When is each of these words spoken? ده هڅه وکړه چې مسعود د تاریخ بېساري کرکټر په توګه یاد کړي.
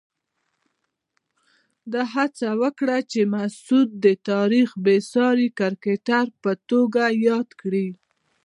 ده 1.91 2.01
هڅه 2.13 2.47
وکړه 2.61 2.97
چې 3.11 3.19
مسعود 3.35 3.89
د 4.05 4.07
تاریخ 4.29 4.69
بېساري 4.85 5.47
کرکټر 5.59 6.25
په 6.43 6.51
توګه 6.69 7.03
یاد 7.27 7.47
کړي. 7.61 7.87